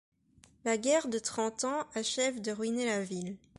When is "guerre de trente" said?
0.79-1.63